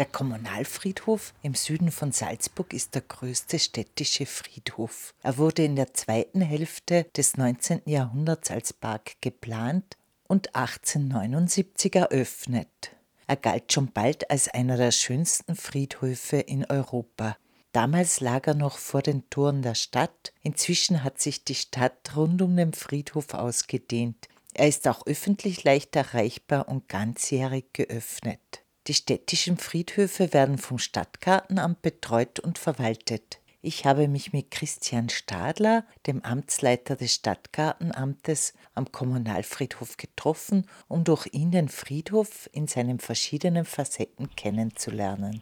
[0.00, 5.12] Der Kommunalfriedhof im Süden von Salzburg ist der größte städtische Friedhof.
[5.22, 7.82] Er wurde in der zweiten Hälfte des 19.
[7.84, 12.96] Jahrhunderts als Park geplant und 1879 eröffnet.
[13.26, 17.36] Er galt schon bald als einer der schönsten Friedhöfe in Europa.
[17.72, 20.32] Damals lag er noch vor den Toren der Stadt.
[20.42, 24.30] Inzwischen hat sich die Stadt rund um den Friedhof ausgedehnt.
[24.54, 28.62] Er ist auch öffentlich leicht erreichbar und ganzjährig geöffnet.
[28.90, 33.38] Die städtischen Friedhöfe werden vom Stadtgartenamt betreut und verwaltet.
[33.62, 41.28] Ich habe mich mit Christian Stadler, dem Amtsleiter des Stadtgartenamtes, am Kommunalfriedhof getroffen, um durch
[41.30, 45.40] ihn den Friedhof in seinen verschiedenen Facetten kennenzulernen.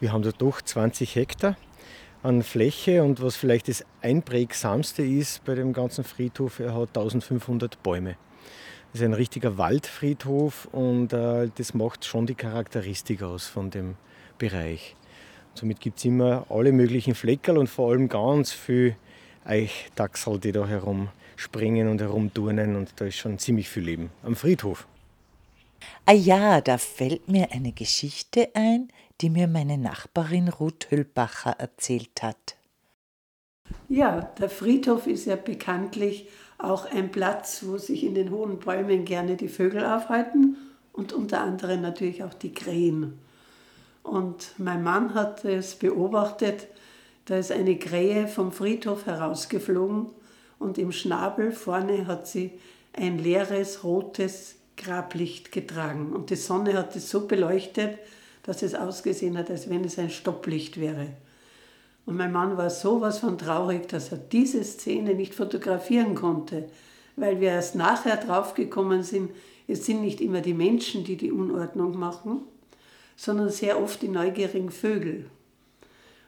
[0.00, 1.58] Wir haben da doch 20 Hektar
[2.22, 7.82] an Fläche und was vielleicht das einprägsamste ist bei dem ganzen Friedhof, er hat 1500
[7.82, 8.16] Bäume.
[8.94, 13.96] Das ist ein richtiger Waldfriedhof und äh, das macht schon die Charakteristik aus von dem
[14.38, 14.94] Bereich.
[15.54, 18.94] Somit gibt es immer alle möglichen Fleckerl und vor allem ganz viel
[19.44, 24.86] Eichdachsel, die da herumspringen und herumturnen und da ist schon ziemlich viel Leben am Friedhof.
[26.06, 32.22] Ah ja, da fällt mir eine Geschichte ein, die mir meine Nachbarin Ruth Hüllbacher erzählt
[32.22, 32.54] hat.
[33.88, 36.28] Ja, der Friedhof ist ja bekanntlich
[36.70, 40.56] auch ein Platz, wo sich in den hohen Bäumen gerne die Vögel aufhalten
[40.92, 43.18] und unter anderem natürlich auch die Krähen.
[44.02, 46.68] Und mein Mann hat es beobachtet,
[47.24, 50.06] da ist eine Krähe vom Friedhof herausgeflogen
[50.58, 52.52] und im Schnabel vorne hat sie
[52.92, 56.12] ein leeres rotes Grablicht getragen.
[56.12, 57.98] Und die Sonne hat es so beleuchtet,
[58.42, 61.08] dass es ausgesehen hat, als wenn es ein Stopplicht wäre.
[62.06, 66.68] Und mein Mann war sowas von traurig, dass er diese Szene nicht fotografieren konnte,
[67.16, 69.30] weil wir erst nachher draufgekommen sind,
[69.66, 72.42] es sind nicht immer die Menschen, die die Unordnung machen,
[73.16, 75.26] sondern sehr oft die neugierigen Vögel.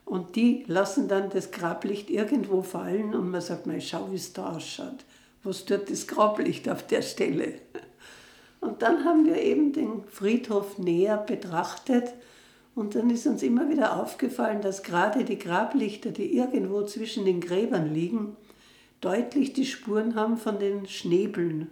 [0.06, 4.32] Und die lassen dann das Grablicht irgendwo fallen und man sagt, mal schau, wie es
[4.32, 5.04] da ausschaut.
[5.42, 7.54] Was tut das Grablicht auf der Stelle?
[8.60, 12.14] Und dann haben wir eben den Friedhof näher betrachtet
[12.76, 17.40] und dann ist uns immer wieder aufgefallen, dass gerade die Grablichter, die irgendwo zwischen den
[17.40, 18.36] Gräbern liegen,
[19.00, 21.70] deutlich die Spuren haben von den Schnäbeln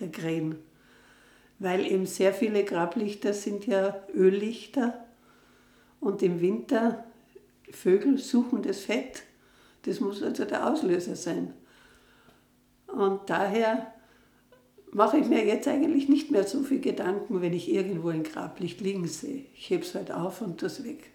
[0.00, 0.56] der Krähen.
[1.60, 5.06] Weil eben sehr viele Grablichter sind ja Öllichter
[6.00, 7.04] und im Winter
[7.70, 9.22] Vögel suchen das Fett.
[9.82, 11.54] Das muss also der Auslöser sein.
[12.88, 13.94] Und daher
[14.94, 18.80] mache ich mir jetzt eigentlich nicht mehr so viel Gedanken, wenn ich irgendwo ein Grablicht
[18.80, 19.46] liegen sehe.
[19.54, 21.10] Ich hebe es halt auf und das weg.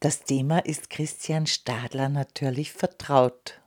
[0.00, 3.60] Das Thema ist Christian Stadler natürlich vertraut.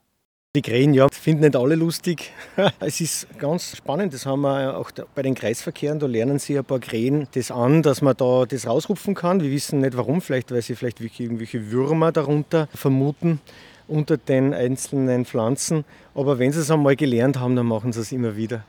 [0.56, 2.31] Die Krähen, ja, finden nicht alle lustig.
[2.80, 6.66] Es ist ganz spannend, das haben wir auch bei den Kreisverkehren, da lernen sie ein
[6.66, 9.41] paar Krähen das an, dass man da das rausrupfen kann.
[9.41, 13.41] Wir wissen nicht warum, vielleicht weil sie vielleicht irgendwelche Würmer darunter vermuten
[13.93, 15.85] unter den einzelnen Pflanzen.
[16.15, 18.63] Aber wenn sie es einmal gelernt haben, dann machen sie es immer wieder.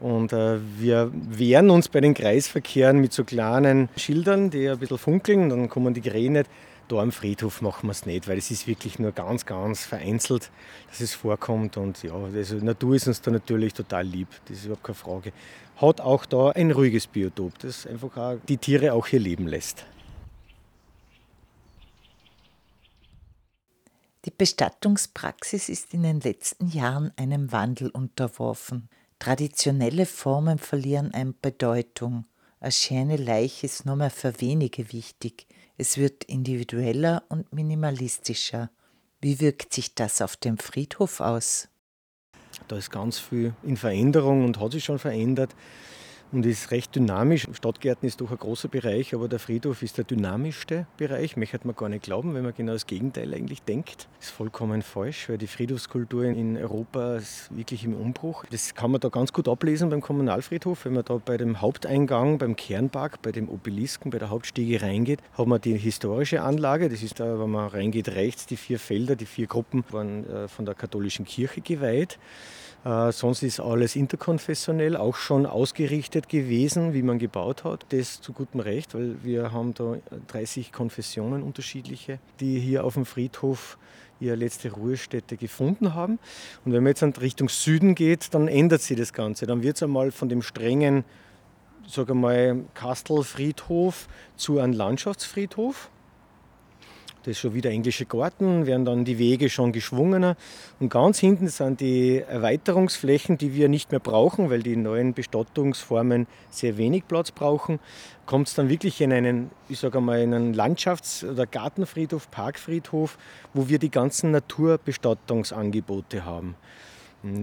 [0.00, 4.98] Und äh, wir wehren uns bei den Kreisverkehren mit so kleinen Schildern, die ein bisschen
[4.98, 6.50] funkeln, dann kommen die Krähen nicht.
[6.88, 10.50] Da am Friedhof machen wir es nicht, weil es ist wirklich nur ganz, ganz vereinzelt,
[10.90, 11.78] dass es vorkommt.
[11.78, 15.32] Und ja, also Natur ist uns da natürlich total lieb, das ist überhaupt keine Frage.
[15.76, 19.86] Hat auch da ein ruhiges Biotop, das einfach die Tiere auch hier leben lässt.
[24.24, 28.88] Die Bestattungspraxis ist in den letzten Jahren einem Wandel unterworfen.
[29.18, 32.24] Traditionelle Formen verlieren an Bedeutung.
[32.58, 35.46] Eine schöne Leiche ist nur mehr für wenige wichtig.
[35.76, 38.70] Es wird individueller und minimalistischer.
[39.20, 41.68] Wie wirkt sich das auf dem Friedhof aus?
[42.68, 45.54] Da ist ganz viel in Veränderung und hat sich schon verändert
[46.32, 47.46] und ist recht dynamisch.
[47.52, 51.36] Stadtgärten ist doch ein großer Bereich, aber der Friedhof ist der dynamischste Bereich.
[51.36, 54.08] Möchte man gar nicht glauben, wenn man genau das Gegenteil eigentlich denkt.
[54.18, 58.44] Das ist vollkommen falsch, weil die Friedhofskultur in Europa ist wirklich im Umbruch.
[58.50, 60.84] Das kann man da ganz gut ablesen beim Kommunalfriedhof.
[60.84, 65.20] Wenn man da bei dem Haupteingang, beim Kernpark, bei dem Obelisken, bei der Hauptstiege reingeht,
[65.36, 66.88] hat man die historische Anlage.
[66.88, 70.48] Das ist da, wenn man reingeht, rechts die vier Felder, die vier Gruppen waren äh,
[70.48, 72.18] von der katholischen Kirche geweiht.
[72.84, 77.86] Äh, sonst ist alles interkonfessionell, auch schon ausgerichtet gewesen, wie man gebaut hat.
[77.88, 79.96] Das zu gutem Recht, weil wir haben da
[80.28, 83.78] 30 Konfessionen unterschiedliche, die hier auf dem Friedhof
[84.20, 86.18] ihre letzte Ruhestätte gefunden haben.
[86.64, 89.46] Und wenn man jetzt in Richtung Süden geht, dann ändert sich das Ganze.
[89.46, 91.04] Dann wird es einmal von dem strengen,
[91.88, 95.90] sage mal, Kastelfriedhof zu einem Landschaftsfriedhof.
[97.24, 100.36] Das ist schon wieder englische Garten, werden dann die Wege schon geschwungener.
[100.78, 106.26] Und ganz hinten sind die Erweiterungsflächen, die wir nicht mehr brauchen, weil die neuen Bestattungsformen
[106.50, 107.80] sehr wenig Platz brauchen.
[108.26, 113.16] Kommt es dann wirklich in einen, ich sage mal, in einen Landschafts- oder Gartenfriedhof, Parkfriedhof,
[113.54, 116.56] wo wir die ganzen Naturbestattungsangebote haben.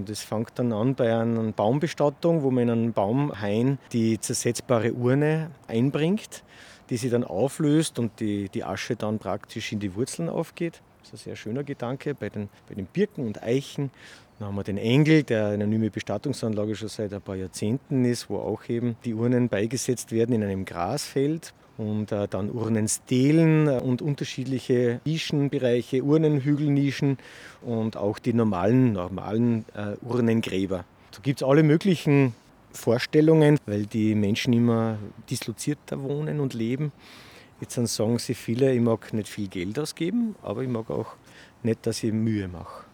[0.05, 5.49] Das fängt dann an bei einer Baumbestattung, wo man in einen Baumhain die zersetzbare Urne
[5.67, 6.43] einbringt
[6.91, 10.81] die sich dann auflöst und die, die Asche dann praktisch in die Wurzeln aufgeht.
[10.99, 13.91] Das ist ein sehr schöner Gedanke bei den, bei den Birken und Eichen.
[14.37, 18.29] Dann haben wir den Engel, der eine anonyme Bestattungsanlage schon seit ein paar Jahrzehnten ist,
[18.29, 21.53] wo auch eben die Urnen beigesetzt werden in einem Grasfeld.
[21.77, 27.17] Und äh, dann Urnenstelen und unterschiedliche Nischenbereiche, Urnenhügelnischen
[27.61, 30.83] und auch die normalen, normalen äh, Urnengräber.
[31.11, 32.35] Da gibt es alle möglichen
[32.73, 34.97] Vorstellungen, weil die Menschen immer
[35.29, 36.91] dislozierter wohnen und leben.
[37.59, 41.13] Jetzt sagen sie viele, ich mag nicht viel Geld ausgeben, aber ich mag auch
[41.63, 42.85] nicht, dass ich Mühe mache.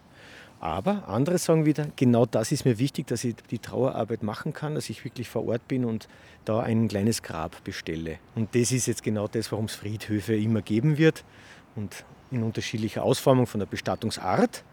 [0.59, 4.75] Aber andere sagen wieder, genau das ist mir wichtig, dass ich die Trauerarbeit machen kann,
[4.75, 6.07] dass ich wirklich vor Ort bin und
[6.45, 8.17] da ein kleines Grab bestelle.
[8.35, 11.23] Und das ist jetzt genau das, warum es Friedhöfe immer geben wird
[11.75, 14.63] und in unterschiedlicher Ausformung von der Bestattungsart.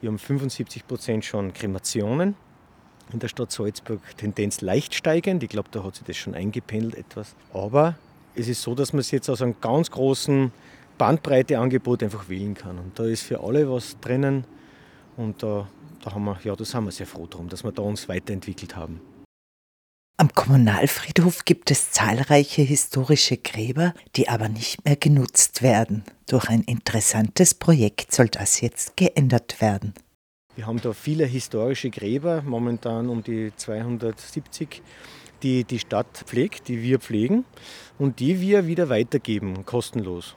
[0.00, 2.36] Wir haben 75 Prozent schon Kremationen,
[3.12, 5.42] in der Stadt Salzburg Tendenz leicht steigend.
[5.42, 7.34] Ich glaube, da hat sich das schon eingependelt etwas.
[7.52, 7.96] Aber
[8.34, 10.52] es ist so, dass man es jetzt aus einem ganz großen
[10.98, 12.78] Bandbreiteangebot einfach wählen kann.
[12.78, 14.44] Und da ist für alle was drinnen.
[15.16, 15.68] Und da,
[16.02, 18.76] da haben wir, ja, da sind wir sehr froh drum, dass wir da uns weiterentwickelt
[18.76, 19.00] haben.
[20.18, 26.04] Am Kommunalfriedhof gibt es zahlreiche historische Gräber, die aber nicht mehr genutzt werden.
[26.26, 29.94] Durch ein interessantes Projekt soll das jetzt geändert werden.
[30.54, 34.82] Wir haben da viele historische Gräber, momentan um die 270,
[35.42, 37.46] die die Stadt pflegt, die wir pflegen
[37.98, 40.36] und die wir wieder weitergeben, kostenlos.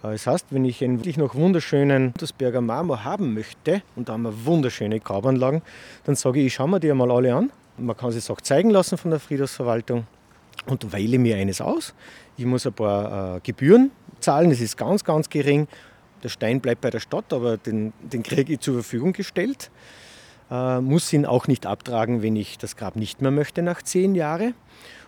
[0.00, 4.22] Das heißt, wenn ich einen wirklich noch wunderschönen Untersberger Marmor haben möchte, und da haben
[4.22, 5.60] wir wunderschöne Grabanlagen,
[6.04, 7.52] dann sage ich, ich schaue mir die einmal alle an.
[7.76, 10.06] Man kann sich auch zeigen lassen von der Friedhofsverwaltung
[10.64, 11.94] und wähle mir eines aus.
[12.38, 13.90] Ich muss ein paar äh, Gebühren
[14.20, 15.68] zahlen, das ist ganz, ganz gering
[16.22, 19.70] der Stein bleibt bei der Stadt, aber den, den kriege ich zur Verfügung gestellt.
[20.50, 24.14] Äh, muss ihn auch nicht abtragen, wenn ich das Grab nicht mehr möchte nach zehn
[24.14, 24.54] Jahren.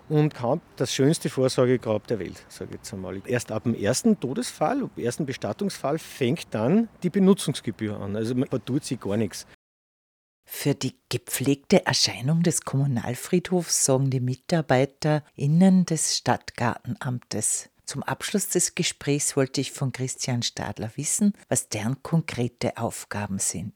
[0.09, 3.23] Und kann das schönste Vorsorgegrab der Welt, sage ich jetzt einmal.
[3.25, 8.17] Erst ab dem ersten Todesfall, ab dem ersten Bestattungsfall, fängt dann die Benutzungsgebühr an.
[8.17, 9.47] Also man tut sich gar nichts.
[10.45, 17.71] Für die gepflegte Erscheinung des Kommunalfriedhofs sorgen die MitarbeiterInnen des Stadtgartenamtes.
[17.93, 23.75] Zum Abschluss des Gesprächs wollte ich von Christian Stadler wissen, was deren konkrete Aufgaben sind.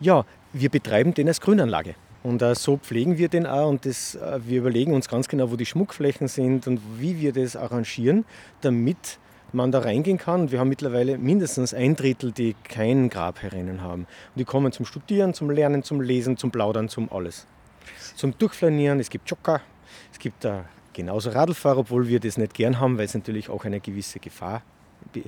[0.00, 0.24] Ja,
[0.54, 1.94] wir betreiben den als Grünanlage.
[2.22, 5.50] Und äh, so pflegen wir den auch und das, äh, wir überlegen uns ganz genau,
[5.50, 8.24] wo die Schmuckflächen sind und wie wir das arrangieren,
[8.62, 9.18] damit
[9.52, 10.40] man da reingehen kann.
[10.40, 14.06] Und wir haben mittlerweile mindestens ein Drittel, die kein Grab herinnen haben.
[14.34, 17.46] Und die kommen zum Studieren, zum Lernen, zum Lesen, zum Plaudern, zum alles.
[18.16, 19.60] Zum Durchflanieren, es gibt Jogger,
[20.10, 20.60] es gibt äh,
[20.92, 24.62] genauso Radlfahrer, obwohl wir das nicht gern haben, weil es natürlich auch eine gewisse Gefahr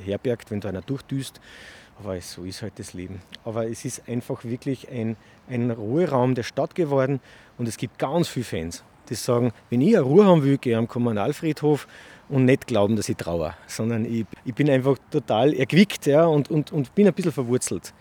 [0.05, 1.41] herbergt, wenn da einer durchdüst.
[1.99, 3.21] Aber so ist halt das Leben.
[3.45, 5.17] Aber es ist einfach wirklich ein,
[5.49, 7.21] ein Ruheraum der Stadt geworden
[7.59, 10.73] und es gibt ganz viele Fans, die sagen, wenn ich eine Ruhe haben will, gehe
[10.73, 11.87] ich am Kommunalfriedhof
[12.29, 16.51] und nicht glauben, dass ich trauere, sondern ich, ich bin einfach total erquickt ja, und,
[16.51, 17.93] und, und bin ein bisschen verwurzelt.